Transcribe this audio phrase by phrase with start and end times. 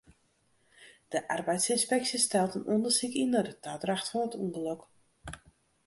[1.13, 4.81] De arbeidsynspeksje stelt in ûndersyk yn nei de tadracht fan it ûngelok.